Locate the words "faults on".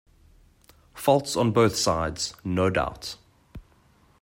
0.95-1.51